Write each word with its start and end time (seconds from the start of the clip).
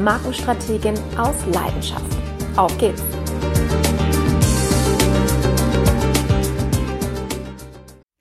Markenstrategin 0.00 0.94
aus 1.16 1.34
Leidenschaft. 1.52 2.16
Auf 2.56 2.76
geht's! 2.78 3.02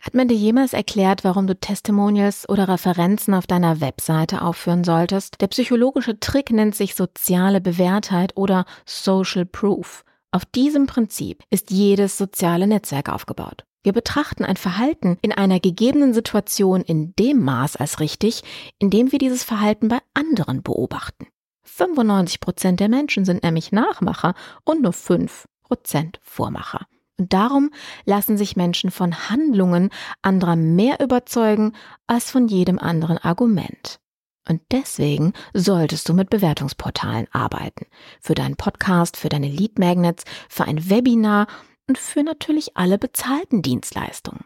Hat 0.10 0.16
man 0.16 0.28
dir 0.28 0.36
jemals 0.36 0.74
erklärt, 0.74 1.24
warum 1.24 1.46
du 1.46 1.56
Testimonials 1.56 2.50
oder 2.50 2.68
Referenzen 2.68 3.36
auf 3.36 3.46
deiner 3.46 3.80
Webseite 3.80 4.42
aufführen 4.42 4.84
solltest? 4.84 5.40
Der 5.40 5.48
psychologische 5.48 6.20
Trick 6.20 6.52
nennt 6.52 6.74
sich 6.74 6.96
soziale 6.96 7.62
Bewährtheit 7.62 8.36
oder 8.36 8.66
Social 8.86 9.46
Proof. 9.46 10.04
Auf 10.32 10.46
diesem 10.46 10.88
Prinzip 10.88 11.44
ist 11.52 11.70
jedes 11.70 12.18
soziale 12.18 12.66
Netzwerk 12.66 13.10
aufgebaut. 13.10 13.66
Wir 13.84 13.94
betrachten 13.94 14.44
ein 14.44 14.58
Verhalten 14.58 15.18
in 15.22 15.32
einer 15.32 15.60
gegebenen 15.60 16.14
Situation 16.14 16.82
in 16.82 17.14
dem 17.18 17.44
Maß 17.44 17.76
als 17.76 18.00
richtig, 18.00 18.42
in 18.80 18.90
dem 18.90 19.12
wir 19.12 19.20
dieses 19.20 19.44
Verhalten 19.44 19.88
bei 19.88 20.00
anderen 20.14 20.64
beobachten. 20.64 21.28
95 21.70 22.40
Prozent 22.40 22.80
der 22.80 22.90
Menschen 22.90 23.26
sind 23.26 23.44
nämlich 23.44 23.72
Nachmacher 23.72 24.34
und 24.64 24.82
nur 24.82 24.94
5 24.94 25.46
Prozent 25.64 26.20
Vormacher. 26.24 26.88
Und 27.18 27.34
darum 27.34 27.70
lassen 28.06 28.38
sich 28.38 28.56
Menschen 28.56 28.92
von 28.92 29.30
Handlungen 29.30 29.90
anderer 30.22 30.56
mehr 30.56 31.00
überzeugen 31.02 31.74
als 32.08 32.32
von 32.32 32.48
jedem 32.48 32.80
anderen 32.80 33.18
Argument. 33.18 34.00
Und 34.48 34.62
deswegen 34.72 35.34
solltest 35.54 36.10
du 36.10 36.14
mit 36.14 36.30
Bewertungsportalen 36.30 37.28
arbeiten. 37.32 37.86
Für 38.20 38.34
deinen 38.34 38.56
Podcast, 38.56 39.18
für 39.18 39.30
deine 39.30 39.48
Lead 39.48 39.78
Magnets, 39.78 40.24
für 40.48 40.64
ein 40.64 40.90
Webinar 40.90 41.48
und 41.88 41.98
für 41.98 42.24
natürlich 42.24 42.76
alle 42.78 42.98
bezahlten 42.98 43.62
Dienstleistungen. 43.62 44.46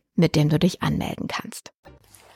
mit 0.15 0.35
dem 0.35 0.49
du 0.49 0.59
dich 0.59 0.81
anmelden 0.81 1.27
kannst. 1.27 1.71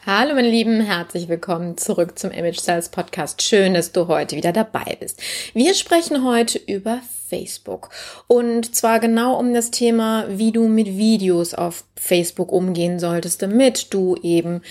Hallo 0.05 0.35
meine 0.35 0.49
Lieben, 0.49 0.81
herzlich 0.81 1.29
willkommen 1.29 1.77
zurück 1.77 2.19
zum 2.19 2.29
Image 2.29 2.59
Sales 2.59 2.89
Podcast. 2.89 3.41
Schön, 3.41 3.73
dass 3.73 3.91
du 3.91 4.07
heute 4.07 4.35
wieder 4.35 4.53
dabei 4.53 4.97
bist. 4.99 5.19
Wir 5.55 5.73
sprechen 5.73 6.23
heute 6.23 6.59
über 6.59 7.01
Facebook 7.27 7.89
und 8.27 8.75
zwar 8.75 8.99
genau 8.99 9.39
um 9.39 9.51
das 9.53 9.71
Thema, 9.71 10.25
wie 10.29 10.51
du 10.51 10.67
mit 10.67 10.85
Videos 10.95 11.55
auf 11.55 11.85
Facebook 11.95 12.51
umgehen 12.51 12.99
solltest, 12.99 13.41
damit 13.41 13.93
du 13.95 14.15
eben 14.21 14.61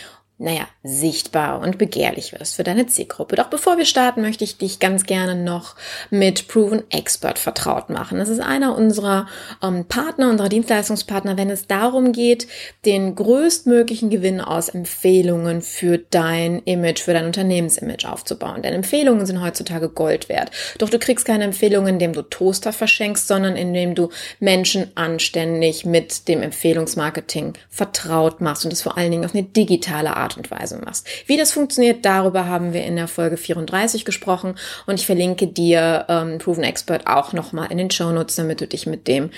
naja, 0.45 0.69
sichtbar 0.83 1.63
und 1.63 1.79
begehrlich 1.79 2.35
wirst 2.39 2.57
für 2.57 2.65
deine 2.65 2.87
Zielgruppe. 2.87 3.35
Doch 3.35 3.47
bevor 3.47 3.79
wir 3.79 3.87
starten, 3.87 4.21
möchte 4.21 4.45
ich 4.45 4.59
dich 4.59 4.79
ganz 4.79 5.05
gerne 5.05 5.35
noch 5.35 5.75
mit 6.11 6.49
Proven 6.49 6.83
Expert 6.91 7.39
vertraut 7.39 7.89
machen. 7.89 8.19
Das 8.19 8.29
ist 8.29 8.41
einer 8.41 8.77
unserer 8.77 9.27
ähm, 9.63 9.87
Partner, 9.87 10.29
unserer 10.29 10.51
Dienstleistungspartner, 10.51 11.39
wenn 11.39 11.49
es 11.49 11.67
darum 11.67 12.13
geht, 12.13 12.47
den 12.85 13.15
größtmöglichen 13.15 14.11
Gewinn 14.11 14.43
aus 14.43 14.69
Empfehlungen 14.69 15.63
für 15.63 15.97
dein 15.97 16.59
Image, 16.67 17.01
für 17.01 17.15
dein 17.15 17.25
Unternehmensimage 17.25 18.05
aufzubauen. 18.07 18.61
Denn 18.61 18.75
Empfehlungen 18.75 19.25
sind 19.25 19.43
heutzutage 19.43 19.89
Gold 19.89 20.29
wert. 20.29 20.51
Doch 20.77 20.91
du 20.91 20.99
kriegst 20.99 21.25
keine 21.25 21.45
Empfehlungen, 21.45 21.95
indem 21.95 22.13
du 22.13 22.21
Toaster 22.21 22.75
verschenkst, 22.75 23.27
sondern 23.27 23.57
indem 23.57 23.95
du 23.95 24.11
Menschen 24.41 24.93
anständig 24.95 25.87
mit 25.87 26.29
dem 26.29 26.43
Empfehlungsmarketing 26.43 27.55
vertraut 27.71 28.43
machst 28.43 28.67
und 28.67 28.75
es 28.75 28.83
vor 28.83 28.99
allen 28.99 29.11
Dingen 29.11 29.25
auf 29.25 29.35
eine 29.35 29.45
digitale 29.45 30.19
Art 30.19 30.34
Art 30.35 30.39
und 30.39 30.51
Weise 30.51 30.79
machst. 30.79 31.07
Wie 31.27 31.37
das 31.37 31.53
funktioniert, 31.53 32.05
darüber 32.05 32.47
haben 32.47 32.73
wir 32.73 32.85
in 32.85 32.97
der 32.97 33.09
Folge 33.09 33.37
34 33.37 34.05
gesprochen 34.05 34.57
und 34.87 35.01
ich 35.01 35.07
verlinke 35.07 35.47
dir 35.47 36.07
ähm, 36.09 36.39
Proven 36.39 36.65
Expert 36.65 37.07
auch 37.07 37.33
nochmal 37.33 37.71
in 37.71 37.79
den 37.79 37.91
Show 37.91 38.11
Notes, 38.11 38.37
damit 38.37 38.61
du 38.61 38.67
dich 38.67 38.87
mit 38.87 39.09
dem 39.09 39.31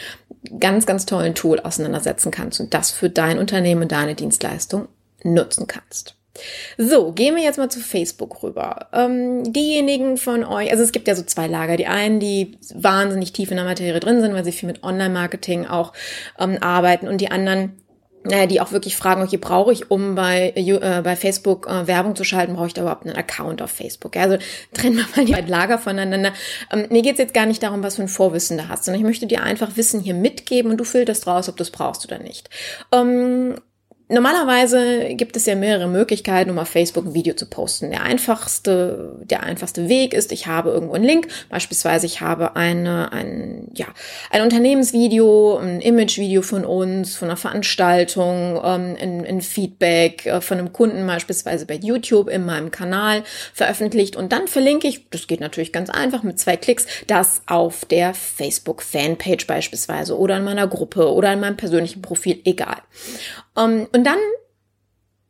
ganz, 0.58 0.86
ganz 0.86 1.06
tollen 1.06 1.34
Tool 1.34 1.60
auseinandersetzen 1.60 2.30
kannst 2.30 2.60
und 2.60 2.72
das 2.74 2.90
für 2.90 3.10
dein 3.10 3.38
Unternehmen, 3.38 3.88
deine 3.88 4.14
Dienstleistung 4.14 4.88
nutzen 5.22 5.66
kannst. 5.66 6.14
So, 6.76 7.12
gehen 7.12 7.34
wir 7.34 7.42
jetzt 7.42 7.56
mal 7.56 7.70
zu 7.70 7.80
Facebook 7.80 8.42
rüber. 8.42 8.88
Ähm, 8.92 9.54
diejenigen 9.54 10.18
von 10.18 10.44
euch, 10.44 10.70
also 10.70 10.82
es 10.82 10.92
gibt 10.92 11.08
ja 11.08 11.14
so 11.14 11.22
zwei 11.22 11.46
Lager. 11.46 11.78
Die 11.78 11.86
einen, 11.86 12.20
die 12.20 12.58
wahnsinnig 12.74 13.32
tief 13.32 13.50
in 13.50 13.56
der 13.56 13.64
Materie 13.64 13.98
drin 14.00 14.20
sind, 14.20 14.34
weil 14.34 14.44
sie 14.44 14.52
viel 14.52 14.66
mit 14.66 14.82
Online-Marketing 14.82 15.66
auch 15.66 15.94
ähm, 16.38 16.58
arbeiten 16.60 17.08
und 17.08 17.22
die 17.22 17.30
anderen, 17.30 17.72
äh, 18.30 18.46
die 18.46 18.60
auch 18.60 18.72
wirklich 18.72 18.96
fragen, 18.96 19.22
okay, 19.22 19.36
brauche 19.36 19.72
ich, 19.72 19.90
um 19.90 20.14
bei, 20.14 20.52
äh, 20.54 21.02
bei 21.02 21.16
Facebook 21.16 21.66
äh, 21.68 21.86
Werbung 21.86 22.16
zu 22.16 22.24
schalten, 22.24 22.54
brauche 22.54 22.66
ich 22.66 22.74
da 22.74 22.82
überhaupt 22.82 23.06
einen 23.06 23.16
Account 23.16 23.62
auf 23.62 23.70
Facebook? 23.70 24.16
Ja, 24.16 24.22
also 24.22 24.38
trennen 24.72 24.96
wir 24.96 25.06
mal 25.16 25.24
die 25.24 25.32
beiden 25.32 25.50
Lager 25.50 25.78
voneinander. 25.78 26.32
Ähm, 26.72 26.86
mir 26.90 27.02
geht's 27.02 27.18
jetzt 27.18 27.34
gar 27.34 27.46
nicht 27.46 27.62
darum, 27.62 27.82
was 27.82 27.96
für 27.96 28.02
ein 28.02 28.08
Vorwissen 28.08 28.58
du 28.58 28.68
hast, 28.68 28.84
sondern 28.84 29.00
ich 29.00 29.06
möchte 29.06 29.26
dir 29.26 29.42
einfach 29.42 29.76
Wissen 29.76 30.00
hier 30.00 30.14
mitgeben 30.14 30.70
und 30.70 30.78
du 30.78 30.84
filterst 30.84 31.26
raus, 31.26 31.48
ob 31.48 31.56
du 31.56 31.62
es 31.62 31.70
brauchst 31.70 32.04
oder 32.06 32.18
nicht. 32.18 32.50
Ähm, 32.92 33.56
Normalerweise 34.08 35.14
gibt 35.16 35.36
es 35.36 35.46
ja 35.46 35.56
mehrere 35.56 35.88
Möglichkeiten, 35.88 36.50
um 36.50 36.60
auf 36.60 36.68
Facebook 36.68 37.06
ein 37.06 37.14
Video 37.14 37.34
zu 37.34 37.44
posten. 37.46 37.90
Der 37.90 38.04
einfachste, 38.04 39.16
der 39.24 39.42
einfachste 39.42 39.88
Weg 39.88 40.14
ist, 40.14 40.30
ich 40.30 40.46
habe 40.46 40.70
irgendwo 40.70 40.94
einen 40.94 41.04
Link. 41.04 41.26
Beispielsweise, 41.48 42.06
ich 42.06 42.20
habe 42.20 42.54
eine, 42.54 43.10
ein, 43.10 43.66
ja, 43.74 43.86
ein 44.30 44.42
Unternehmensvideo, 44.42 45.58
ein 45.58 45.80
Imagevideo 45.80 46.42
von 46.42 46.64
uns, 46.64 47.16
von 47.16 47.26
einer 47.26 47.36
Veranstaltung, 47.36 48.60
ähm, 48.62 48.96
ein, 49.00 49.26
ein 49.26 49.40
Feedback 49.40 50.24
äh, 50.26 50.40
von 50.40 50.58
einem 50.58 50.72
Kunden 50.72 51.04
beispielsweise 51.04 51.66
bei 51.66 51.74
YouTube 51.74 52.28
in 52.28 52.46
meinem 52.46 52.70
Kanal 52.70 53.24
veröffentlicht 53.52 54.14
und 54.14 54.30
dann 54.30 54.46
verlinke 54.46 54.86
ich, 54.86 55.10
das 55.10 55.26
geht 55.26 55.40
natürlich 55.40 55.72
ganz 55.72 55.90
einfach 55.90 56.22
mit 56.22 56.38
zwei 56.38 56.56
Klicks, 56.56 56.86
das 57.08 57.42
auf 57.46 57.84
der 57.84 58.14
Facebook 58.14 58.82
Fanpage 58.82 59.48
beispielsweise 59.48 60.16
oder 60.16 60.36
in 60.36 60.44
meiner 60.44 60.68
Gruppe 60.68 61.12
oder 61.12 61.32
in 61.32 61.40
meinem 61.40 61.56
persönlichen 61.56 62.02
Profil, 62.02 62.40
egal. 62.44 62.78
Ähm, 63.56 63.88
und 63.96 64.04
dann 64.04 64.18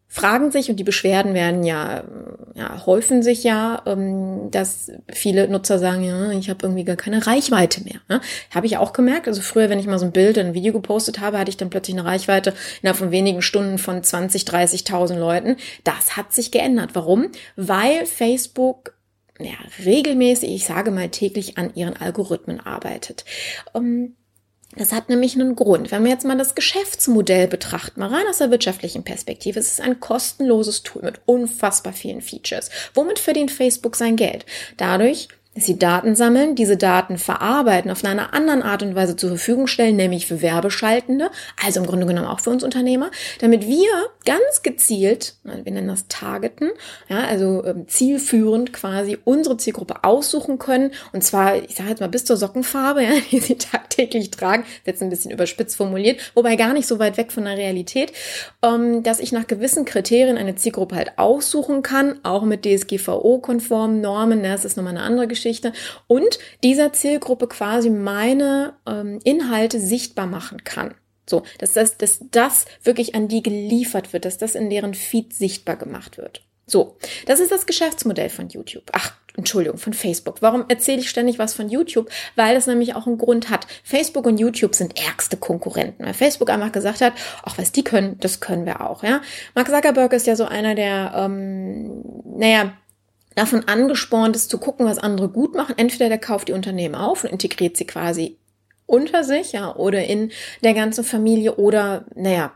fragen 0.09 0.51
sich, 0.51 0.71
und 0.71 0.77
die 0.77 0.85
Beschwerden 0.85 1.35
werden 1.35 1.63
ja, 1.63 2.03
ja 2.55 2.85
häufen 2.85 3.23
sich 3.23 3.45
ja, 3.45 3.83
ähm, 3.87 4.51
dass 4.51 4.91
viele 5.13 5.47
Nutzer 5.47 5.79
sagen, 5.79 6.03
ja, 6.03 6.31
ich 6.33 6.51
habe 6.51 6.61
irgendwie 6.63 6.85
gar 6.85 6.97
keine 6.97 7.27
Reichweite 7.27 7.85
mehr. 7.85 8.01
Ne? 8.09 8.21
Habe 8.53 8.67
ich 8.67 8.77
auch 8.77 8.93
gemerkt. 8.93 9.29
Also 9.29 9.41
früher, 9.41 9.69
wenn 9.69 9.79
ich 9.79 9.87
mal 9.87 9.99
so 9.99 10.07
ein 10.07 10.13
Bild, 10.13 10.37
ein 10.39 10.55
Video 10.55 10.73
gepostet 10.73 11.21
habe, 11.21 11.39
hatte 11.39 11.51
ich 11.51 11.57
dann 11.57 11.71
plötzlich 11.71 11.97
eine 11.97 12.09
Reichweite 12.09 12.55
innerhalb 12.83 12.99
von 12.99 13.13
wenigen 13.13 13.41
Stunden 13.41 13.79
von 13.79 14.03
20, 14.03 14.43
30.000 14.43 15.17
Leuten. 15.17 15.57
Das 15.85 16.17
hat 16.17 16.33
sich 16.33 16.51
geändert. 16.51 16.91
Warum? 16.95 17.31
Weil 17.55 18.05
Facebook 18.05 18.95
ja, 19.39 19.53
regelmäßig, 19.85 20.51
ich 20.51 20.65
sage 20.65 20.91
mal 20.91 21.11
täglich, 21.11 21.59
an 21.59 21.75
ihren 21.75 21.97
Algorithmen 21.97 22.59
arbeitet. 22.61 23.27
Ähm, 23.75 24.17
das 24.77 24.93
hat 24.93 25.09
nämlich 25.09 25.35
einen 25.35 25.57
Grund. 25.57 25.91
Wenn 25.91 26.05
wir 26.05 26.11
jetzt 26.11 26.25
mal 26.25 26.37
das 26.37 26.55
Geschäftsmodell 26.55 27.49
betrachten, 27.49 28.01
mal 28.01 28.13
rein 28.13 28.27
aus 28.29 28.39
der 28.39 28.51
wirtschaftlichen 28.51 29.05
Perspektive, 29.05 29.59
es 29.59 29.73
ist 29.73 29.81
ein 29.81 30.01
kostenloses 30.01 30.83
Tool 30.83 31.03
mit 31.03 31.21
unfassbar 31.27 31.93
vielen 31.93 32.21
Features. 32.21 32.71
Womit 32.95 33.19
verdient 33.19 33.51
Facebook 33.51 33.97
sein 33.97 34.17
Geld? 34.17 34.45
Dadurch, 34.77 35.29
dass 35.57 35.65
sie 35.65 35.79
Daten 35.79 36.15
sammeln, 36.15 36.55
diese 36.55 36.77
Daten 36.77 37.17
verarbeiten, 37.17 37.91
auf 37.91 38.05
einer 38.05 38.35
anderen 38.35 38.63
Art 38.63 38.83
und 38.83 38.95
Weise 38.95 39.17
zur 39.17 39.31
Verfügung 39.31 39.67
stellen, 39.67 39.97
nämlich 39.97 40.27
für 40.27 40.43
Werbeschaltende, 40.43 41.31
also 41.65 41.81
im 41.81 41.87
Grunde 41.87 42.07
genommen 42.07 42.29
auch 42.29 42.41
für 42.41 42.51
uns 42.51 42.63
Unternehmer, 42.63 43.11
damit 43.41 43.67
wir 43.67 43.89
ganz 44.27 44.63
gezielt, 44.63 45.37
wir 45.43 45.73
nennen 45.73 45.89
das 45.89 46.09
Targeten, 46.09 46.71
ja, 47.09 47.25
also 47.25 47.65
ähm, 47.65 47.89
zielführend 47.89 48.75
quasi 48.75 49.19
unsere 49.25 49.57
Zielgruppe 49.57 50.05
aussuchen 50.05 50.59
können, 50.59 50.93
und 51.13 51.25
zwar, 51.25 51.57
ich 51.57 51.75
sage 51.75 51.89
jetzt 51.89 52.01
mal 52.01 52.09
bis 52.09 52.27
zur 52.27 52.37
Sockenfarbe, 52.37 53.03
ja, 53.05 53.13
die 53.31 53.41
sie 53.41 53.57
tagtäglich 53.57 54.31
tragen, 54.31 54.65
jetzt 54.85 55.03
ein 55.03 55.09
bisschen 55.09 55.31
überspitzt 55.31 55.77
formuliert, 55.77 56.21
wobei 56.35 56.57
gar 56.57 56.75
nicht 56.75 56.87
so 56.87 56.99
weit 56.99 57.17
weg 57.17 57.33
von 57.33 57.47
der 57.47 57.57
Realität, 57.57 58.13
ähm, 58.63 59.03
dass 59.03 59.21
ich 59.21 59.33
nach 59.33 59.47
gewissen 59.47 59.87
Kriterien 59.87 60.37
eine 60.37 60.55
Zielgruppe 60.55 60.97
halt 60.97 61.13
aussuchen 61.17 61.81
kann, 61.81 62.21
auch 62.25 62.43
mit 62.43 62.67
DSGVO-konformen 62.67 64.03
Normen, 64.03 64.43
ne, 64.43 64.51
das 64.51 64.67
ist 64.67 64.77
nochmal 64.77 64.95
eine 64.95 65.03
andere 65.03 65.27
Geschichte, 65.27 65.46
Geschichte 65.47 65.73
und 66.09 66.39
dieser 66.65 66.93
Zielgruppe 66.93 67.47
quasi 67.47 67.89
meine 67.89 68.75
ähm, 68.87 69.21
Inhalte 69.23 69.81
sichtbar 69.81 70.27
machen 70.27 70.65
kann. 70.65 70.95
So, 71.29 71.43
dass 71.59 71.73
das, 71.73 71.97
dass 71.99 72.21
das 72.31 72.67
wirklich 72.83 73.15
an 73.15 73.29
die 73.29 73.43
geliefert 73.43 74.13
wird, 74.13 74.25
dass 74.25 74.39
das 74.39 74.55
in 74.55 74.71
deren 74.71 74.95
Feed 74.95 75.33
sichtbar 75.33 75.77
gemacht 75.77 76.19
wird. 76.19 76.43
So, 76.69 76.97
das 77.27 77.39
ist 77.39 77.53
das 77.53 77.67
Geschäftsmodell 77.67 78.29
von 78.29 78.49
YouTube. 78.49 78.91
Ach, 78.93 79.15
Entschuldigung, 79.37 79.79
von 79.79 79.93
Facebook. 79.93 80.43
Warum 80.43 80.65
erzähle 80.69 80.99
ich 80.99 81.09
ständig 81.09 81.39
was 81.39 81.55
von 81.55 81.69
YouTube? 81.69 82.11
Weil 82.35 82.57
das 82.57 82.67
nämlich 82.67 82.97
auch 82.97 83.07
einen 83.07 83.19
Grund 83.19 83.51
hat. 83.51 83.69
Facebook 83.85 84.27
und 84.27 84.39
YouTube 84.39 84.75
sind 84.75 84.99
ärgste 84.99 85.37
Konkurrenten. 85.37 86.05
Weil 86.05 86.15
Facebook 86.15 86.51
einfach 86.51 86.73
gesagt 86.73 87.01
hat, 87.03 87.13
ach, 87.45 87.57
was 87.57 87.71
die 87.71 87.85
können, 87.85 88.19
das 88.19 88.41
können 88.41 88.67
wir 88.67 88.81
auch, 88.81 89.05
ja. 89.05 89.21
Mark 89.55 89.69
Zuckerberg 89.69 90.13
ist 90.13 90.27
ja 90.27 90.35
so 90.35 90.45
einer 90.45 90.75
der, 90.75 91.13
ähm, 91.17 92.03
naja, 92.25 92.73
davon 93.37 93.69
angespornt 93.69 94.35
ist 94.35 94.51
zu 94.51 94.59
gucken, 94.59 94.87
was 94.87 94.99
andere 94.99 95.29
gut 95.29 95.55
machen. 95.55 95.77
Entweder 95.79 96.09
der 96.09 96.19
kauft 96.19 96.49
die 96.49 96.53
Unternehmen 96.53 96.97
auf 96.97 97.23
und 97.23 97.31
integriert 97.31 97.77
sie 97.77 97.87
quasi 97.87 98.39
unter 98.87 99.23
sich, 99.23 99.53
ja, 99.53 99.75
oder 99.77 100.05
in 100.05 100.33
der 100.65 100.75
ganzen 100.75 101.05
Familie 101.05 101.57
oder, 101.57 102.07
naja, 102.15 102.53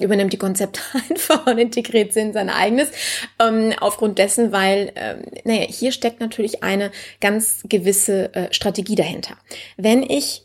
übernimmt 0.00 0.32
die 0.32 0.38
Konzepte 0.38 0.80
einfach 1.10 1.46
und 1.46 1.58
integriert 1.58 2.12
sie 2.12 2.20
in 2.20 2.32
sein 2.32 2.50
eigenes. 2.50 2.90
Ähm, 3.38 3.72
aufgrund 3.80 4.18
dessen, 4.18 4.52
weil, 4.52 4.92
ähm, 4.96 5.22
naja, 5.44 5.66
hier 5.68 5.92
steckt 5.92 6.20
natürlich 6.20 6.62
eine 6.62 6.90
ganz 7.20 7.62
gewisse 7.68 8.34
äh, 8.34 8.52
Strategie 8.52 8.94
dahinter. 8.94 9.36
Wenn 9.76 10.02
ich 10.02 10.42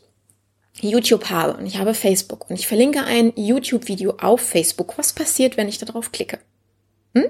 YouTube 0.80 1.28
habe 1.28 1.58
und 1.58 1.66
ich 1.66 1.78
habe 1.78 1.92
Facebook 1.92 2.48
und 2.48 2.58
ich 2.58 2.66
verlinke 2.66 3.04
ein 3.04 3.32
YouTube-Video 3.36 4.14
auf 4.20 4.40
Facebook, 4.40 4.96
was 4.96 5.12
passiert, 5.12 5.56
wenn 5.56 5.68
ich 5.68 5.78
darauf 5.78 6.12
klicke? 6.12 6.38
Hm? 7.14 7.26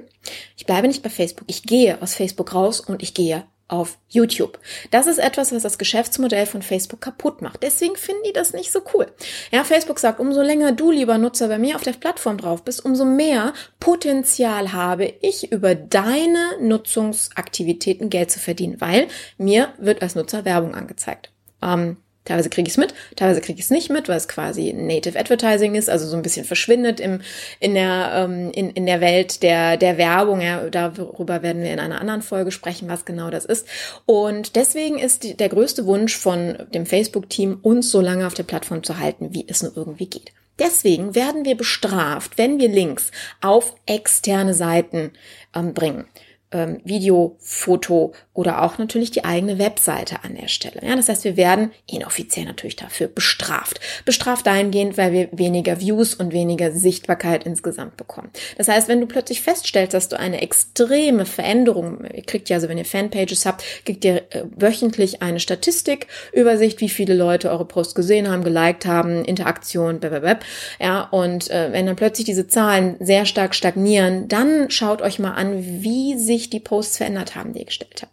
Ich 0.56 0.66
bleibe 0.66 0.88
nicht 0.88 1.02
bei 1.02 1.10
Facebook. 1.10 1.44
Ich 1.48 1.62
gehe 1.64 2.00
aus 2.00 2.14
Facebook 2.14 2.54
raus 2.54 2.80
und 2.80 3.02
ich 3.02 3.14
gehe 3.14 3.44
auf 3.72 3.96
YouTube. 4.08 4.58
Das 4.90 5.06
ist 5.06 5.18
etwas, 5.18 5.50
was 5.50 5.62
das 5.62 5.78
Geschäftsmodell 5.78 6.44
von 6.44 6.60
Facebook 6.60 7.00
kaputt 7.00 7.40
macht. 7.40 7.62
Deswegen 7.62 7.96
finden 7.96 8.22
die 8.26 8.34
das 8.34 8.52
nicht 8.52 8.70
so 8.70 8.80
cool. 8.92 9.06
Ja, 9.50 9.64
Facebook 9.64 9.98
sagt, 9.98 10.20
umso 10.20 10.42
länger 10.42 10.72
du, 10.72 10.90
lieber 10.90 11.16
Nutzer, 11.16 11.48
bei 11.48 11.58
mir 11.58 11.76
auf 11.76 11.82
der 11.82 11.92
Plattform 11.92 12.36
drauf 12.36 12.64
bist, 12.64 12.84
umso 12.84 13.06
mehr 13.06 13.54
Potenzial 13.80 14.72
habe 14.72 15.14
ich 15.22 15.52
über 15.52 15.74
deine 15.74 16.58
Nutzungsaktivitäten 16.60 18.10
Geld 18.10 18.30
zu 18.30 18.40
verdienen, 18.40 18.80
weil 18.80 19.08
mir 19.38 19.72
wird 19.78 20.02
als 20.02 20.14
Nutzer 20.16 20.44
Werbung 20.44 20.74
angezeigt. 20.74 21.32
Ähm, 21.62 21.96
Teilweise 22.24 22.50
kriege 22.50 22.68
ich 22.68 22.74
es 22.74 22.78
mit, 22.78 22.94
teilweise 23.16 23.40
kriege 23.40 23.58
ich 23.58 23.64
es 23.64 23.70
nicht 23.70 23.90
mit, 23.90 24.08
weil 24.08 24.16
es 24.16 24.28
quasi 24.28 24.72
Native 24.72 25.18
Advertising 25.18 25.74
ist, 25.74 25.90
also 25.90 26.06
so 26.06 26.16
ein 26.16 26.22
bisschen 26.22 26.44
verschwindet 26.44 27.00
im, 27.00 27.20
in, 27.58 27.74
der, 27.74 28.12
ähm, 28.14 28.52
in, 28.52 28.70
in 28.70 28.86
der 28.86 29.00
Welt 29.00 29.42
der, 29.42 29.76
der 29.76 29.98
Werbung. 29.98 30.40
Ja, 30.40 30.70
darüber 30.70 31.42
werden 31.42 31.62
wir 31.62 31.72
in 31.72 31.80
einer 31.80 32.00
anderen 32.00 32.22
Folge 32.22 32.52
sprechen, 32.52 32.88
was 32.88 33.04
genau 33.04 33.30
das 33.30 33.44
ist. 33.44 33.66
Und 34.06 34.54
deswegen 34.54 34.98
ist 34.98 35.24
die, 35.24 35.36
der 35.36 35.48
größte 35.48 35.84
Wunsch 35.86 36.16
von 36.16 36.58
dem 36.72 36.86
Facebook-Team, 36.86 37.58
uns 37.62 37.90
so 37.90 38.00
lange 38.00 38.26
auf 38.26 38.34
der 38.34 38.44
Plattform 38.44 38.84
zu 38.84 38.98
halten, 38.98 39.34
wie 39.34 39.44
es 39.48 39.62
nur 39.62 39.76
irgendwie 39.76 40.06
geht. 40.06 40.32
Deswegen 40.60 41.16
werden 41.16 41.44
wir 41.44 41.56
bestraft, 41.56 42.38
wenn 42.38 42.60
wir 42.60 42.68
Links 42.68 43.10
auf 43.40 43.74
externe 43.86 44.54
Seiten 44.54 45.10
ähm, 45.56 45.74
bringen 45.74 46.04
ähm, 46.52 46.80
Video, 46.84 47.36
Foto 47.40 48.12
oder 48.34 48.62
auch 48.62 48.78
natürlich 48.78 49.10
die 49.10 49.24
eigene 49.24 49.58
Webseite 49.58 50.24
an 50.24 50.34
der 50.34 50.48
Stelle. 50.48 50.80
Ja, 50.82 50.96
das 50.96 51.08
heißt, 51.08 51.24
wir 51.24 51.36
werden 51.36 51.70
inoffiziell 51.86 52.46
natürlich 52.46 52.76
dafür 52.76 53.08
bestraft. 53.08 53.80
Bestraft 54.04 54.46
dahingehend, 54.46 54.96
weil 54.96 55.12
wir 55.12 55.28
weniger 55.32 55.80
Views 55.80 56.14
und 56.14 56.32
weniger 56.32 56.72
Sichtbarkeit 56.72 57.44
insgesamt 57.44 57.96
bekommen. 57.96 58.30
Das 58.56 58.68
heißt, 58.68 58.88
wenn 58.88 59.00
du 59.00 59.06
plötzlich 59.06 59.42
feststellst, 59.42 59.94
dass 59.94 60.08
du 60.08 60.18
eine 60.18 60.40
extreme 60.40 61.26
Veränderung, 61.26 62.04
ihr 62.04 62.22
kriegt 62.22 62.48
ja, 62.48 62.56
also 62.56 62.68
wenn 62.68 62.78
ihr 62.78 62.84
Fanpages 62.84 63.44
habt, 63.44 63.64
kriegt 63.84 64.04
ihr 64.04 64.22
äh, 64.30 64.44
wöchentlich 64.56 65.22
eine 65.22 65.40
Statistik, 65.40 66.06
Übersicht, 66.32 66.80
wie 66.80 66.88
viele 66.88 67.14
Leute 67.14 67.50
eure 67.50 67.66
Post 67.66 67.94
gesehen 67.94 68.30
haben, 68.30 68.44
geliked 68.44 68.86
haben, 68.86 69.24
Interaktion, 69.24 70.00
blablabla. 70.00 70.38
Ja, 70.80 71.02
und 71.02 71.50
äh, 71.50 71.72
wenn 71.72 71.86
dann 71.86 71.96
plötzlich 71.96 72.24
diese 72.24 72.46
Zahlen 72.46 72.96
sehr 73.00 73.26
stark 73.26 73.54
stagnieren, 73.54 74.28
dann 74.28 74.70
schaut 74.70 75.02
euch 75.02 75.18
mal 75.18 75.32
an, 75.32 75.82
wie 75.82 76.18
sich 76.18 76.41
die 76.50 76.60
Posts 76.60 76.98
verändert 76.98 77.34
haben, 77.34 77.52
die 77.52 77.60
ihr 77.60 77.66
gestellt 77.66 78.02
habt. 78.02 78.12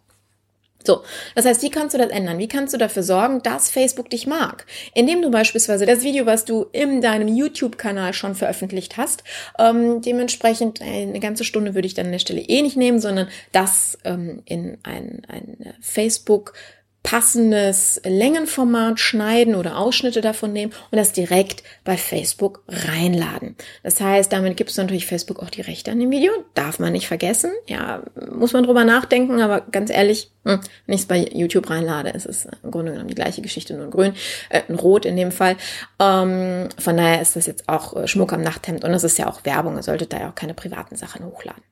So, 0.82 1.02
das 1.34 1.44
heißt, 1.44 1.62
wie 1.62 1.70
kannst 1.70 1.94
du 1.94 1.98
das 1.98 2.10
ändern? 2.10 2.38
Wie 2.38 2.48
kannst 2.48 2.72
du 2.72 2.78
dafür 2.78 3.02
sorgen, 3.02 3.42
dass 3.42 3.70
Facebook 3.70 4.08
dich 4.08 4.26
mag? 4.26 4.64
Indem 4.94 5.20
du 5.20 5.30
beispielsweise 5.30 5.84
das 5.84 6.02
Video, 6.02 6.24
was 6.24 6.46
du 6.46 6.66
in 6.72 7.02
deinem 7.02 7.28
YouTube-Kanal 7.28 8.14
schon 8.14 8.34
veröffentlicht 8.34 8.96
hast, 8.96 9.22
ähm, 9.58 10.00
dementsprechend 10.00 10.80
eine 10.80 11.20
ganze 11.20 11.44
Stunde 11.44 11.74
würde 11.74 11.86
ich 11.86 11.94
dann 11.94 12.06
an 12.06 12.12
der 12.12 12.18
Stelle 12.18 12.40
eh 12.40 12.62
nicht 12.62 12.78
nehmen, 12.78 12.98
sondern 12.98 13.28
das 13.52 13.98
ähm, 14.04 14.42
in 14.46 14.78
ein, 14.82 15.22
ein 15.28 15.74
Facebook- 15.82 16.54
passendes 17.02 18.00
Längenformat 18.04 19.00
schneiden 19.00 19.54
oder 19.54 19.78
Ausschnitte 19.78 20.20
davon 20.20 20.52
nehmen 20.52 20.72
und 20.90 20.98
das 20.98 21.12
direkt 21.12 21.62
bei 21.82 21.96
Facebook 21.96 22.62
reinladen. 22.68 23.56
Das 23.82 24.00
heißt, 24.00 24.32
damit 24.32 24.56
gibst 24.56 24.76
du 24.76 24.82
natürlich 24.82 25.06
Facebook 25.06 25.42
auch 25.42 25.50
die 25.50 25.62
Rechte 25.62 25.90
an 25.90 25.98
dem 25.98 26.10
Video. 26.10 26.30
Darf 26.54 26.78
man 26.78 26.92
nicht 26.92 27.08
vergessen. 27.08 27.52
Ja, 27.66 28.02
muss 28.30 28.52
man 28.52 28.64
drüber 28.64 28.84
nachdenken, 28.84 29.40
aber 29.40 29.62
ganz 29.62 29.90
ehrlich, 29.90 30.30
hm, 30.44 30.60
wenn 30.86 30.94
ich 30.94 31.08
bei 31.08 31.28
YouTube 31.32 31.70
reinlade, 31.70 32.10
ist 32.10 32.26
es 32.26 32.46
im 32.62 32.70
Grunde 32.70 32.92
genommen 32.92 33.08
die 33.08 33.14
gleiche 33.14 33.42
Geschichte, 33.42 33.74
nur 33.74 33.86
in 33.86 33.90
grün, 33.90 34.14
äh, 34.50 34.62
in 34.68 34.74
rot 34.74 35.04
in 35.04 35.16
dem 35.16 35.32
Fall. 35.32 35.56
Ähm, 35.98 36.68
von 36.78 36.96
daher 36.96 37.22
ist 37.22 37.34
das 37.34 37.46
jetzt 37.46 37.68
auch 37.68 37.96
äh, 37.96 38.08
Schmuck 38.08 38.32
am 38.32 38.42
Nachthemd 38.42 38.84
und 38.84 38.92
das 38.92 39.04
ist 39.04 39.18
ja 39.18 39.28
auch 39.28 39.44
Werbung. 39.44 39.76
Ihr 39.76 39.82
solltet 39.82 40.12
da 40.12 40.20
ja 40.20 40.30
auch 40.30 40.34
keine 40.34 40.54
privaten 40.54 40.96
Sachen 40.96 41.24
hochladen. 41.24 41.62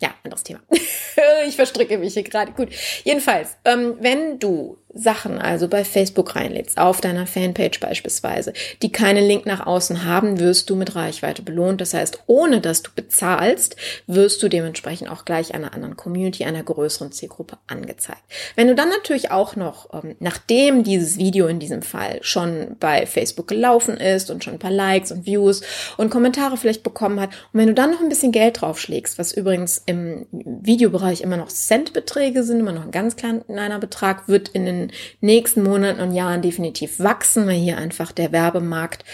Ja, 0.00 0.14
anderes 0.22 0.42
Thema. 0.42 0.60
ich 1.46 1.56
verstricke 1.56 1.98
mich 1.98 2.14
hier 2.14 2.22
gerade. 2.22 2.52
Gut. 2.52 2.68
Jedenfalls, 3.04 3.56
ähm, 3.64 3.96
wenn 4.00 4.38
du 4.38 4.78
Sachen 4.96 5.38
also 5.38 5.68
bei 5.68 5.84
Facebook 5.84 6.36
reinlädst, 6.36 6.78
auf 6.78 7.00
deiner 7.00 7.26
Fanpage 7.26 7.80
beispielsweise, 7.80 8.52
die 8.82 8.90
keinen 8.90 9.26
Link 9.26 9.46
nach 9.46 9.66
außen 9.66 10.04
haben, 10.04 10.40
wirst 10.40 10.70
du 10.70 10.76
mit 10.76 10.96
Reichweite 10.96 11.42
belohnt. 11.42 11.80
Das 11.80 11.94
heißt, 11.94 12.20
ohne 12.26 12.60
dass 12.60 12.82
du 12.82 12.90
bezahlst, 12.94 13.76
wirst 14.06 14.42
du 14.42 14.48
dementsprechend 14.48 15.10
auch 15.10 15.24
gleich 15.24 15.54
einer 15.54 15.74
anderen 15.74 15.96
Community, 15.96 16.44
einer 16.44 16.62
größeren 16.62 17.12
Zielgruppe 17.12 17.58
angezeigt. 17.66 18.22
Wenn 18.54 18.68
du 18.68 18.74
dann 18.74 18.88
natürlich 18.88 19.30
auch 19.30 19.56
noch, 19.56 19.92
ähm, 19.92 20.16
nachdem 20.18 20.82
dieses 20.82 21.18
Video 21.18 21.46
in 21.46 21.60
diesem 21.60 21.82
Fall 21.82 22.18
schon 22.22 22.76
bei 22.80 23.06
Facebook 23.06 23.48
gelaufen 23.48 23.96
ist 23.96 24.30
und 24.30 24.42
schon 24.42 24.54
ein 24.54 24.58
paar 24.58 24.70
Likes 24.70 25.12
und 25.12 25.26
Views 25.26 25.62
und 25.96 26.10
Kommentare 26.10 26.56
vielleicht 26.56 26.82
bekommen 26.82 27.20
hat, 27.20 27.30
und 27.52 27.60
wenn 27.60 27.68
du 27.68 27.74
dann 27.74 27.90
noch 27.90 28.00
ein 28.00 28.08
bisschen 28.08 28.32
Geld 28.32 28.60
draufschlägst, 28.60 29.18
was 29.18 29.32
übrigens 29.32 29.82
im 29.86 30.26
Videobereich 30.32 31.20
immer 31.20 31.36
noch 31.36 31.48
Centbeträge 31.48 32.42
sind, 32.42 32.60
immer 32.60 32.72
noch 32.72 32.84
ein 32.84 32.90
ganz 32.90 33.16
kleiner 33.16 33.78
Betrag, 33.78 34.28
wird 34.28 34.48
in 34.48 34.64
den 34.64 34.85
nächsten 35.20 35.62
Monaten 35.62 36.00
und 36.00 36.14
Jahren 36.14 36.42
definitiv 36.42 36.98
wachsen, 37.00 37.46
weil 37.46 37.56
hier 37.56 37.78
einfach 37.78 38.12
der 38.12 38.32
Werbemarkt 38.32 39.04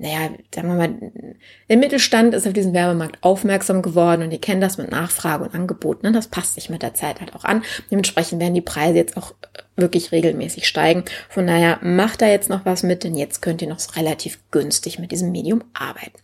naja, 0.00 0.30
sagen 0.54 0.68
wir 0.68 0.74
mal, 0.76 1.12
der 1.68 1.76
Mittelstand 1.76 2.32
ist 2.32 2.46
auf 2.46 2.52
diesen 2.52 2.72
Werbemarkt 2.72 3.18
aufmerksam 3.20 3.82
geworden 3.82 4.22
und 4.22 4.30
ihr 4.30 4.40
kennt 4.40 4.62
das 4.62 4.78
mit 4.78 4.92
Nachfrage 4.92 5.42
und 5.42 5.54
Angebot. 5.54 6.04
Ne? 6.04 6.12
Das 6.12 6.28
passt 6.28 6.54
sich 6.54 6.70
mit 6.70 6.82
der 6.82 6.94
Zeit 6.94 7.20
halt 7.20 7.34
auch 7.34 7.44
an. 7.44 7.64
Dementsprechend 7.90 8.40
werden 8.40 8.54
die 8.54 8.60
Preise 8.60 8.96
jetzt 8.96 9.16
auch 9.16 9.34
wirklich 9.74 10.12
regelmäßig 10.12 10.68
steigen. 10.68 11.04
Von 11.28 11.48
daher 11.48 11.80
macht 11.82 12.22
da 12.22 12.28
jetzt 12.28 12.48
noch 12.48 12.64
was 12.64 12.84
mit, 12.84 13.02
denn 13.02 13.16
jetzt 13.16 13.42
könnt 13.42 13.60
ihr 13.60 13.68
noch 13.68 13.96
relativ 13.96 14.38
günstig 14.52 15.00
mit 15.00 15.10
diesem 15.10 15.32
Medium 15.32 15.64
arbeiten. 15.74 16.18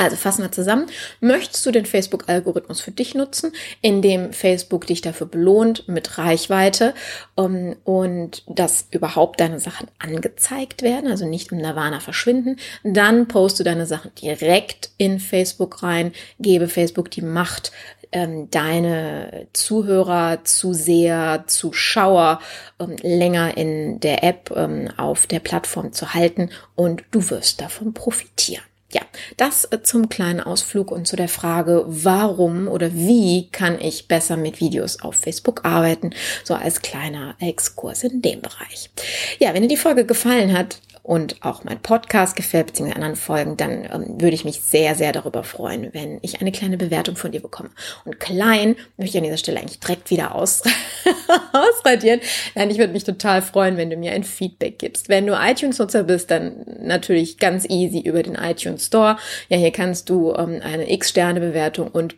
Also 0.00 0.16
fassen 0.16 0.42
wir 0.42 0.50
zusammen. 0.50 0.86
Möchtest 1.20 1.66
du 1.66 1.72
den 1.72 1.84
Facebook-Algorithmus 1.84 2.80
für 2.80 2.90
dich 2.90 3.14
nutzen, 3.14 3.52
indem 3.82 4.32
Facebook 4.32 4.86
dich 4.86 5.02
dafür 5.02 5.26
belohnt 5.26 5.88
mit 5.88 6.16
Reichweite 6.16 6.94
um, 7.34 7.54
ähm, 7.54 7.76
und 7.84 8.44
dass 8.46 8.86
überhaupt 8.92 9.40
deine 9.40 9.60
Sachen 9.60 9.88
angezeigt 9.98 10.80
werden, 10.80 11.10
also 11.10 11.26
nicht 11.26 11.52
im 11.52 11.58
Nirvana 11.58 12.00
verschwinden, 12.00 12.56
dann 12.82 13.28
poste 13.28 13.62
deine 13.62 13.84
Sachen 13.84 14.14
direkt 14.14 14.90
in 14.96 15.20
Facebook 15.20 15.82
rein, 15.82 16.12
gebe 16.38 16.68
Facebook 16.68 17.10
die 17.10 17.20
Macht, 17.20 17.70
ähm, 18.10 18.48
deine 18.50 19.48
Zuhörer, 19.52 20.44
Zuseher, 20.44 21.44
Zuschauer 21.46 22.40
ähm, 22.78 22.96
länger 23.02 23.54
in 23.58 24.00
der 24.00 24.24
App 24.24 24.50
ähm, 24.56 24.88
auf 24.96 25.26
der 25.26 25.40
Plattform 25.40 25.92
zu 25.92 26.14
halten 26.14 26.48
und 26.74 27.04
du 27.10 27.28
wirst 27.28 27.60
davon 27.60 27.92
profitieren. 27.92 28.64
Ja, 28.92 29.02
das 29.36 29.64
äh, 29.66 29.82
zum 29.82 30.08
kleinen 30.08 30.40
Ausflug 30.40 30.90
und 30.90 31.06
zu 31.06 31.16
der 31.16 31.28
Frage, 31.28 31.84
warum 31.86 32.66
oder 32.66 32.92
wie 32.92 33.48
kann 33.50 33.80
ich 33.80 34.08
besser 34.08 34.36
mit 34.36 34.60
Videos 34.60 35.00
auf 35.00 35.14
Facebook 35.14 35.64
arbeiten, 35.64 36.10
so 36.44 36.54
als 36.54 36.82
kleiner 36.82 37.36
Exkurs 37.38 38.02
in 38.02 38.20
dem 38.20 38.40
Bereich. 38.40 38.90
Ja, 39.38 39.54
wenn 39.54 39.62
dir 39.62 39.68
die 39.68 39.76
Folge 39.76 40.04
gefallen 40.04 40.56
hat, 40.56 40.80
und 41.10 41.42
auch 41.42 41.64
mein 41.64 41.80
Podcast 41.80 42.36
gefällt, 42.36 42.68
beziehungsweise 42.68 42.94
anderen 42.94 43.16
Folgen, 43.16 43.56
dann 43.56 43.84
ähm, 43.92 44.20
würde 44.20 44.34
ich 44.36 44.44
mich 44.44 44.60
sehr, 44.60 44.94
sehr 44.94 45.10
darüber 45.10 45.42
freuen, 45.42 45.92
wenn 45.92 46.20
ich 46.22 46.40
eine 46.40 46.52
kleine 46.52 46.76
Bewertung 46.76 47.16
von 47.16 47.32
dir 47.32 47.40
bekomme. 47.40 47.70
Und 48.04 48.20
klein 48.20 48.76
möchte 48.96 49.16
ich 49.16 49.16
an 49.16 49.24
dieser 49.24 49.36
Stelle 49.36 49.58
eigentlich 49.58 49.80
direkt 49.80 50.10
wieder 50.10 50.36
aus 50.36 50.62
ausradieren. 51.52 52.20
Nein, 52.54 52.70
ich 52.70 52.78
würde 52.78 52.92
mich 52.92 53.02
total 53.02 53.42
freuen, 53.42 53.76
wenn 53.76 53.90
du 53.90 53.96
mir 53.96 54.12
ein 54.12 54.22
Feedback 54.22 54.78
gibst. 54.78 55.08
Wenn 55.08 55.26
du 55.26 55.32
iTunes-Nutzer 55.32 56.04
bist, 56.04 56.30
dann 56.30 56.64
natürlich 56.80 57.38
ganz 57.38 57.68
easy 57.68 57.98
über 57.98 58.22
den 58.22 58.36
iTunes 58.36 58.86
Store. 58.86 59.16
Ja, 59.48 59.56
hier 59.56 59.72
kannst 59.72 60.10
du 60.10 60.32
ähm, 60.34 60.60
eine 60.62 60.92
X-Sterne-Bewertung 60.92 61.88
und 61.88 62.14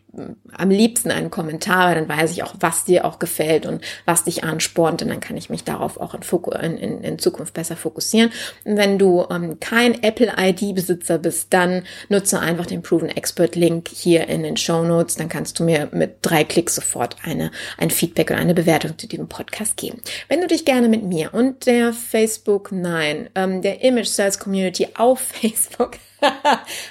am 0.53 0.71
liebsten 0.71 1.11
einen 1.11 1.31
Kommentar, 1.31 1.89
weil 1.89 1.95
dann 1.95 2.09
weiß 2.09 2.33
ich 2.33 2.43
auch, 2.43 2.55
was 2.61 2.85
dir 2.85 3.05
auch 3.05 3.19
gefällt 3.19 3.65
und 3.65 3.83
was 4.05 4.25
dich 4.25 4.45
anspornt 4.45 5.01
und 5.03 5.09
dann 5.09 5.21
kann 5.21 5.37
ich 5.37 5.49
mich 5.49 5.65
darauf 5.65 5.99
auch 5.99 6.15
in, 6.15 6.77
in, 6.77 7.03
in 7.03 7.19
Zukunft 7.19 7.55
besser 7.55 7.77
fokussieren. 7.77 8.31
Wenn 8.65 8.99
du 8.99 9.27
ähm, 9.31 9.59
kein 9.61 10.03
Apple-ID-Besitzer 10.03 11.19
bist, 11.19 11.49
dann 11.55 11.85
nutze 12.09 12.41
einfach 12.41 12.67
den 12.67 12.83
Proven 12.83 13.09
Expert-Link 13.09 13.89
hier 13.89 14.29
in 14.29 14.43
den 14.43 14.57
Show 14.57 14.83
Notes. 14.83 15.17
Dann 15.17 15.31
kannst 15.31 15.59
du 15.59 15.65
mir 15.65 15.89
mit 15.93 16.17
drei 16.23 16.45
Klicks 16.45 16.75
sofort 16.75 17.17
eine, 17.25 17.51
ein 17.79 17.91
Feedback 17.91 18.31
und 18.31 18.37
eine 18.37 18.55
Bewertung 18.55 18.99
zu 18.99 19.07
diesem 19.07 19.29
Podcast 19.29 19.79
geben. 19.79 20.03
Wenn 20.29 20.43
du 20.43 20.47
dich 20.47 20.65
gerne 20.67 20.89
mit 20.89 21.05
mir 21.05 21.33
und 21.33 21.67
der 21.67 21.93
Facebook, 21.95 22.71
nein, 22.71 23.31
ähm, 23.35 23.63
der 23.63 23.83
Image 23.83 24.09
Sales 24.09 24.39
Community 24.39 24.89
auf 24.95 25.21
Facebook 25.41 25.97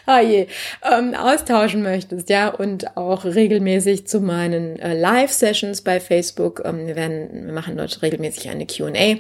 ah 0.06 0.20
je, 0.20 0.48
ähm, 0.84 1.14
austauschen 1.14 1.82
möchtest, 1.82 2.30
ja, 2.30 2.50
und 2.50 2.98
auch 2.98 3.11
regelmäßig 3.14 4.08
zu 4.08 4.20
meinen 4.20 4.80
äh, 4.80 5.00
Live-Sessions 5.00 5.82
bei 5.82 6.00
Facebook. 6.00 6.62
Ähm, 6.66 6.88
wir, 6.88 6.96
werden, 6.96 7.46
wir 7.48 7.54
machen 7.54 7.78
dort 7.78 8.02
regelmäßig 8.02 8.50
eine 8.50 8.66
Q&A 8.66 9.18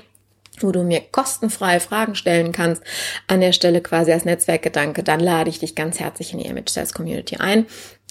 wo 0.59 0.71
du 0.71 0.83
mir 0.83 1.01
kostenfrei 1.11 1.79
Fragen 1.79 2.13
stellen 2.13 2.51
kannst, 2.51 2.83
an 3.27 3.41
der 3.41 3.53
Stelle 3.53 3.81
quasi 3.81 4.11
als 4.11 4.25
Netzwerkgedanke, 4.25 5.01
dann 5.01 5.19
lade 5.19 5.49
ich 5.49 5.59
dich 5.59 5.75
ganz 5.75 5.99
herzlich 5.99 6.33
in 6.33 6.39
die 6.39 6.45
Image 6.45 6.69
Sales 6.69 6.93
Community 6.93 7.37
ein. 7.37 7.65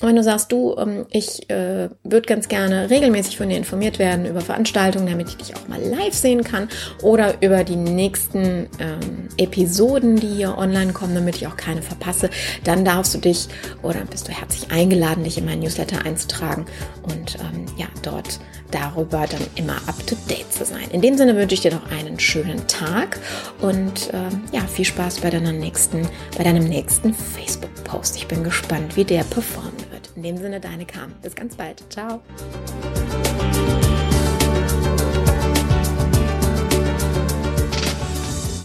Wenn 0.09 0.17
du 0.17 0.23
sagst, 0.23 0.51
du, 0.53 0.77
ähm, 0.79 1.07
ich 1.11 1.49
äh, 1.51 1.89
würde 2.05 2.27
ganz 2.27 2.49
gerne 2.49 2.91
regelmäßig 2.91 3.37
von 3.37 3.49
dir 3.49 3.57
informiert 3.57 3.99
werden 3.99 4.27
über 4.27 4.41
Veranstaltungen, 4.41 5.07
damit 5.07 5.29
ich 5.29 5.37
dich 5.37 5.57
auch 5.57 5.69
mal 5.69 5.81
live 5.81 6.15
sehen 6.15 6.45
kann 6.45 6.69
oder 7.03 7.43
über 7.43 7.65
die 7.65 7.77
nächsten 7.77 8.69
ähm, 8.79 9.29
Episoden, 9.37 10.17
die 10.17 10.29
hier 10.29 10.57
online 10.57 10.93
kommen, 10.93 11.15
damit 11.15 11.37
ich 11.37 11.47
auch 11.47 11.57
keine 11.57 11.83
verpasse, 11.83 12.31
dann 12.65 12.85
darfst 12.85 13.15
du 13.15 13.19
dich 13.19 13.49
oder 13.83 14.01
bist 14.05 14.29
du 14.29 14.33
herzlich 14.33 14.71
eingeladen, 14.71 15.25
dich 15.25 15.39
in 15.39 15.45
meinen 15.45 15.61
Newsletter 15.61 16.05
einzutragen 16.05 16.67
und 17.03 17.37
ähm, 17.37 17.67
ja, 17.77 17.87
dort 18.03 18.41
darüber 18.71 19.27
dann 19.27 19.43
immer 19.57 19.77
up 19.87 20.07
to 20.07 20.17
date 20.29 20.53
zu 20.53 20.65
sein. 20.65 20.91
In 20.93 21.01
dem 21.01 21.17
Sinne 21.17 21.37
wünsche 21.37 21.55
ich 21.55 21.61
dir 21.61 21.73
noch 21.73 21.91
einen 21.91 22.19
schönen 22.19 22.67
Tag 22.67 23.19
und 23.61 24.11
ähm, 24.13 24.43
ja, 24.53 24.61
viel 24.67 24.85
Spaß 24.85 25.21
bei 25.21 25.31
deiner 25.31 25.53
nächsten, 25.53 26.07
bei 26.37 26.45
deinem 26.45 26.65
nächsten 26.65 27.15
Facebook-Post. 27.15 28.17
Ich 28.17 28.29
bin 28.29 28.45
gespannt, 28.45 28.97
wie 28.97 29.05
der 29.05 29.25
performen 29.25 29.73
wird. 29.79 29.90
In 30.17 30.23
dem 30.23 30.37
Sinne, 30.37 30.61
deine 30.61 30.87
Kam. 30.87 31.13
Bis 31.23 31.35
ganz 31.35 31.57
bald. 31.57 31.85
Ciao. 31.91 32.21